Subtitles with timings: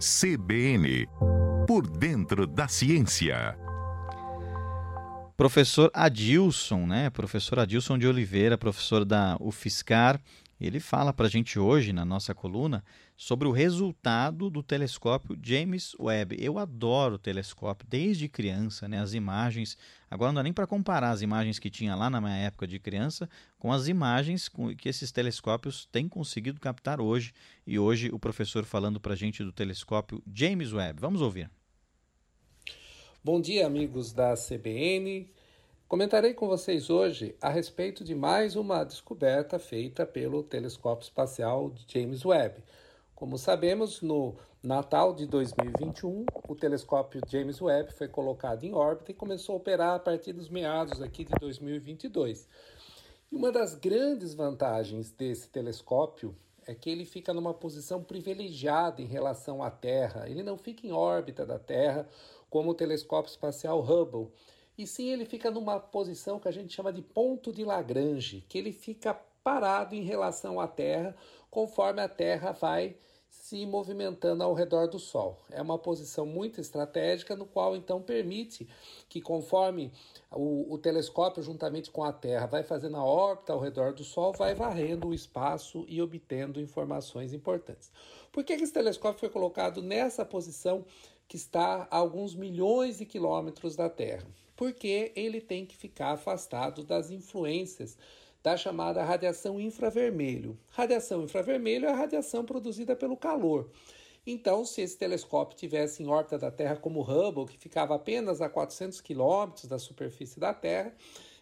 [0.00, 1.06] CBN
[1.66, 3.54] Por dentro da ciência.
[5.36, 7.10] Professor Adilson, né?
[7.10, 10.18] Professor Adilson de Oliveira, professor da UFSCar,
[10.60, 12.84] ele fala para a gente hoje, na nossa coluna,
[13.16, 16.36] sobre o resultado do telescópio James Webb.
[16.38, 19.00] Eu adoro o telescópio desde criança, né?
[19.00, 19.78] As imagens.
[20.10, 22.78] Agora não dá nem para comparar as imagens que tinha lá na minha época de
[22.78, 23.28] criança
[23.58, 27.32] com as imagens que esses telescópios têm conseguido captar hoje.
[27.66, 31.00] E hoje o professor falando para a gente do telescópio James Webb.
[31.00, 31.50] Vamos ouvir.
[33.24, 35.30] Bom dia, amigos da CBN.
[35.90, 42.24] Comentarei com vocês hoje a respeito de mais uma descoberta feita pelo telescópio espacial James
[42.24, 42.62] Webb.
[43.12, 49.14] Como sabemos, no Natal de 2021, o telescópio James Webb foi colocado em órbita e
[49.14, 52.46] começou a operar a partir dos meados aqui de 2022.
[53.32, 56.36] E uma das grandes vantagens desse telescópio
[56.68, 60.28] é que ele fica numa posição privilegiada em relação à Terra.
[60.28, 62.08] Ele não fica em órbita da Terra
[62.48, 64.30] como o telescópio espacial Hubble
[64.80, 68.56] e sim ele fica numa posição que a gente chama de ponto de Lagrange, que
[68.56, 69.12] ele fica
[69.44, 71.14] parado em relação à Terra
[71.50, 72.96] conforme a Terra vai
[73.28, 75.38] se movimentando ao redor do Sol.
[75.50, 78.68] É uma posição muito estratégica, no qual então permite
[79.08, 79.92] que, conforme
[80.30, 84.32] o, o, telescópio, juntamente com a Terra, vai fazendo a órbita ao redor do Sol,
[84.32, 87.90] vai varrendo o espaço e obtendo informações importantes.
[88.32, 90.84] Por que, que esse telescópio foi colocado nessa posição
[91.28, 94.26] que está a alguns milhões de quilômetros da Terra?
[94.60, 97.96] Porque ele tem que ficar afastado das influências
[98.42, 100.54] da chamada radiação infravermelho.
[100.68, 103.70] Radiação infravermelho é a radiação produzida pelo calor.
[104.26, 108.50] Então, se esse telescópio tivesse em órbita da Terra como Hubble, que ficava apenas a
[108.50, 110.94] 400 quilômetros da superfície da Terra,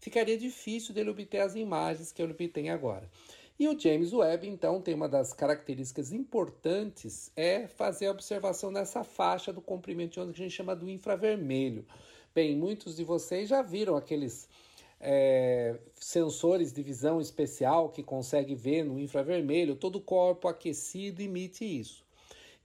[0.00, 3.08] ficaria difícil dele obter as imagens que ele obtém agora.
[3.56, 9.04] E o James Webb, então, tem uma das características importantes é fazer a observação nessa
[9.04, 11.86] faixa do comprimento de onda que a gente chama do infravermelho.
[12.34, 14.48] Bem, muitos de vocês já viram aqueles
[15.00, 21.64] é, sensores de visão especial que consegue ver no infravermelho, todo o corpo aquecido emite
[21.64, 22.04] isso.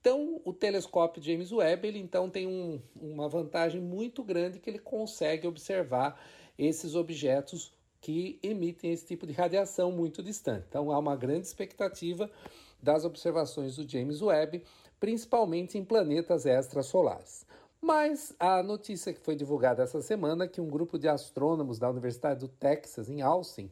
[0.01, 4.79] Então, o telescópio James Webb, ele então tem um, uma vantagem muito grande que ele
[4.79, 6.19] consegue observar
[6.57, 7.71] esses objetos
[8.01, 10.65] que emitem esse tipo de radiação muito distante.
[10.67, 12.27] Então, há uma grande expectativa
[12.81, 14.63] das observações do James Webb,
[14.99, 17.45] principalmente em planetas extrasolares.
[17.81, 22.41] Mas a notícia que foi divulgada essa semana que um grupo de astrônomos da Universidade
[22.41, 23.71] do Texas, em Austin,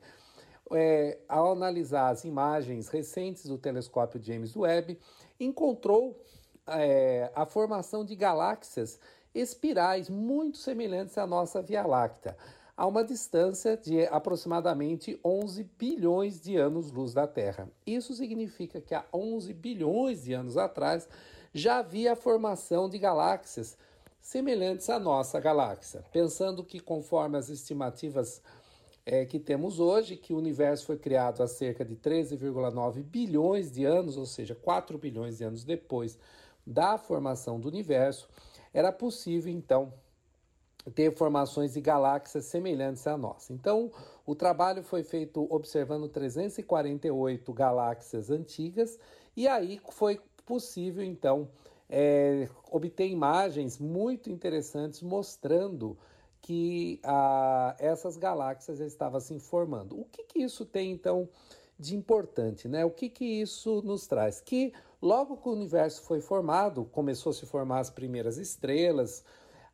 [0.72, 4.98] é, ao analisar as imagens recentes do telescópio James Webb,
[5.40, 6.20] encontrou
[6.68, 9.00] é, a formação de galáxias
[9.36, 12.36] espirais muito semelhantes à nossa Via Láctea,
[12.76, 17.70] a uma distância de aproximadamente 11 bilhões de anos-luz da Terra.
[17.86, 21.08] Isso significa que há 11 bilhões de anos atrás
[21.54, 23.78] já havia a formação de galáxias
[24.28, 28.42] semelhantes à nossa galáxia, pensando que, conforme as estimativas
[29.06, 33.86] é, que temos hoje, que o universo foi criado há cerca de 13,9 bilhões de
[33.86, 36.20] anos, ou seja, 4 bilhões de anos depois
[36.66, 38.28] da formação do universo,
[38.74, 39.94] era possível então
[40.94, 43.54] ter formações de galáxias semelhantes à nossa.
[43.54, 43.90] Então,
[44.26, 49.00] o trabalho foi feito observando 348 galáxias antigas
[49.38, 51.48] e aí foi possível então
[51.90, 55.98] é, obter imagens muito interessantes mostrando
[56.42, 60.00] que ah, essas galáxias estavam se formando.
[60.00, 61.28] O que, que isso tem então
[61.80, 62.86] de importante, né?
[62.86, 64.42] O que, que isso nos traz?
[64.42, 69.24] Que logo que o universo foi formado, começou a se formar as primeiras estrelas,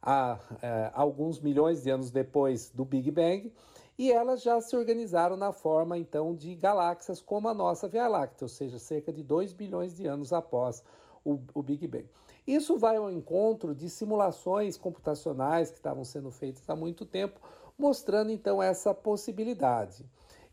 [0.01, 3.53] há, é, alguns milhões de anos depois do Big Bang,
[3.97, 8.45] e elas já se organizaram na forma então de galáxias como a nossa Via Láctea,
[8.45, 10.83] ou seja, cerca de 2 bilhões de anos após
[11.23, 12.07] o, o Big Bang.
[12.45, 17.39] Isso vai ao encontro de simulações computacionais que estavam sendo feitas há muito tempo,
[17.77, 20.05] mostrando então essa possibilidade.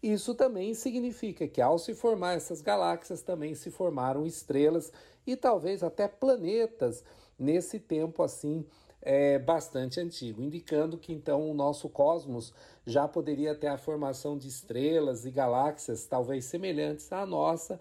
[0.02, 4.92] Isso também significa que ao se formar essas galáxias também se formaram estrelas
[5.26, 7.04] e talvez até planetas
[7.38, 8.64] nesse tempo assim
[9.02, 12.52] é, bastante antigo, indicando que então o nosso cosmos
[12.86, 17.80] já poderia ter a formação de estrelas e galáxias talvez semelhantes à nossa,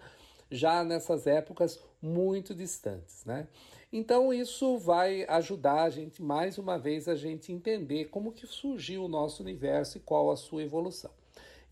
[0.50, 3.46] já nessas épocas muito distantes, né?
[3.92, 9.04] Então isso vai ajudar a gente mais uma vez a gente entender como que surgiu
[9.04, 11.10] o nosso universo e qual a sua evolução.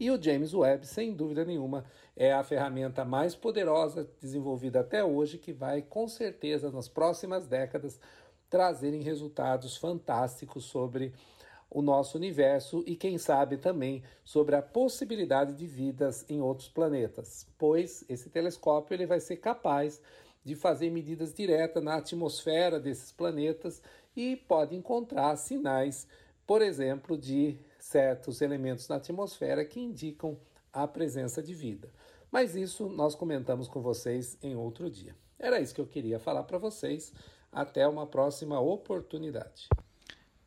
[0.00, 1.84] E o James Webb, sem dúvida nenhuma,
[2.16, 8.00] é a ferramenta mais poderosa desenvolvida até hoje que vai com certeza nas próximas décadas
[8.48, 11.12] trazerem resultados fantásticos sobre
[11.70, 17.46] o nosso universo e, quem sabe, também sobre a possibilidade de vidas em outros planetas,
[17.58, 20.00] pois esse telescópio ele vai ser capaz
[20.44, 23.82] de fazer medidas diretas na atmosfera desses planetas
[24.16, 26.06] e pode encontrar sinais,
[26.46, 30.38] por exemplo, de certos elementos na atmosfera que indicam
[30.72, 31.90] a presença de vida.
[32.30, 35.14] Mas isso nós comentamos com vocês em outro dia.
[35.38, 37.12] Era isso que eu queria falar para vocês.
[37.50, 39.68] Até uma próxima oportunidade.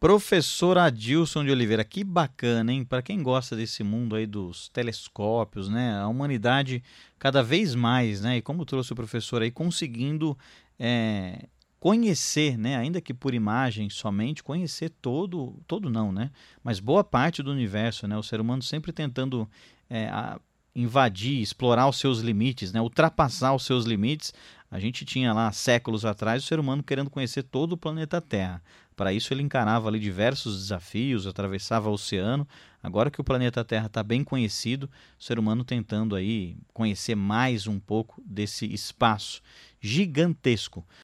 [0.02, 2.84] Professor Adilson de Oliveira, que bacana, hein?
[2.84, 5.96] Para quem gosta desse mundo aí dos telescópios, né?
[6.00, 6.84] A humanidade
[7.20, 8.38] cada vez mais, né?
[8.38, 10.36] E como trouxe o professor aí, conseguindo
[10.80, 11.46] é,
[11.80, 12.78] conhecer, né?
[12.78, 16.32] Ainda que por imagem somente, conhecer todo, todo não, né?
[16.64, 18.18] Mas boa parte do universo, né?
[18.18, 19.48] O ser humano sempre tentando
[19.88, 20.40] é, a,
[20.76, 22.82] invadir, explorar os seus limites, né?
[22.82, 24.34] Ultrapassar os seus limites.
[24.72, 28.64] A gente tinha lá séculos atrás o ser humano querendo conhecer todo o planeta Terra.
[28.96, 32.48] Para isso ele encarava ali diversos desafios, atravessava o oceano.
[32.84, 34.90] Agora que o planeta Terra está bem conhecido,
[35.20, 39.42] o ser humano tentando aí conhecer mais um pouco desse espaço
[39.80, 40.86] gigantesco.